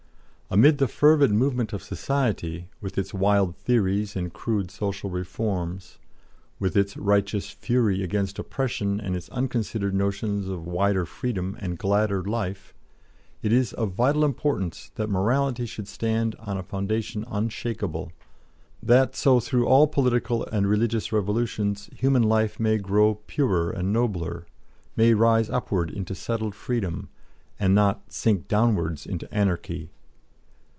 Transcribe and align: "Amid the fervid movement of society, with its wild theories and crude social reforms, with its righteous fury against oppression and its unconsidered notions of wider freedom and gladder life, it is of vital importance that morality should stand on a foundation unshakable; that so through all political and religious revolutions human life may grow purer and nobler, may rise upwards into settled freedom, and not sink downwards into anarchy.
"Amid 0.53 0.79
the 0.79 0.89
fervid 0.89 1.31
movement 1.31 1.71
of 1.71 1.81
society, 1.81 2.67
with 2.81 2.97
its 2.97 3.13
wild 3.13 3.55
theories 3.55 4.17
and 4.17 4.33
crude 4.33 4.69
social 4.69 5.09
reforms, 5.09 5.97
with 6.59 6.75
its 6.75 6.97
righteous 6.97 7.49
fury 7.51 8.03
against 8.03 8.37
oppression 8.37 8.99
and 8.99 9.15
its 9.15 9.29
unconsidered 9.29 9.93
notions 9.95 10.49
of 10.49 10.67
wider 10.67 11.05
freedom 11.05 11.55
and 11.61 11.77
gladder 11.77 12.21
life, 12.21 12.73
it 13.41 13.53
is 13.53 13.71
of 13.71 13.93
vital 13.93 14.25
importance 14.25 14.91
that 14.95 15.09
morality 15.09 15.65
should 15.65 15.87
stand 15.87 16.35
on 16.37 16.57
a 16.57 16.63
foundation 16.63 17.23
unshakable; 17.29 18.11
that 18.83 19.15
so 19.15 19.39
through 19.39 19.65
all 19.65 19.87
political 19.87 20.45
and 20.47 20.67
religious 20.67 21.13
revolutions 21.13 21.89
human 21.95 22.23
life 22.23 22.59
may 22.59 22.77
grow 22.77 23.15
purer 23.25 23.69
and 23.69 23.93
nobler, 23.93 24.45
may 24.97 25.13
rise 25.13 25.49
upwards 25.49 25.93
into 25.93 26.13
settled 26.13 26.53
freedom, 26.55 27.07
and 27.57 27.73
not 27.73 28.11
sink 28.11 28.49
downwards 28.49 29.05
into 29.05 29.33
anarchy. 29.33 29.91